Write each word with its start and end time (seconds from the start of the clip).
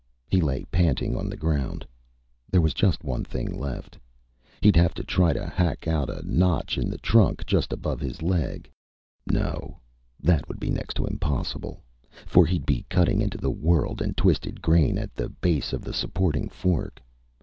He 0.31 0.41
lay 0.41 0.65
panting 0.71 1.15
on 1.15 1.29
the 1.29 1.37
ground. 1.37 1.85
There 2.51 2.59
was 2.59 2.73
just 2.73 3.03
one 3.03 3.23
thing 3.23 3.55
left. 3.55 3.99
He'd 4.59 4.75
have 4.75 4.95
to 4.95 5.03
try 5.03 5.31
to 5.31 5.45
hack 5.45 5.87
out 5.87 6.09
a 6.09 6.23
notch 6.25 6.79
in 6.79 6.89
the 6.89 6.97
trunk 6.97 7.45
just 7.45 7.71
above 7.71 7.99
his 7.99 8.23
leg. 8.23 8.67
No, 9.31 9.77
that 10.19 10.47
would 10.47 10.59
be 10.59 10.71
next 10.71 10.95
to 10.95 11.05
impossible, 11.05 11.83
for 12.25 12.47
he'd 12.47 12.65
be 12.65 12.83
cutting 12.89 13.21
into 13.21 13.37
the 13.37 13.51
whorled 13.51 14.01
and 14.01 14.17
twisted 14.17 14.59
grain 14.59 14.97
at 14.97 15.13
the 15.13 15.29
base 15.29 15.71
of 15.71 15.83
the 15.83 15.93
supporting 15.93 16.49
fork. 16.49 16.99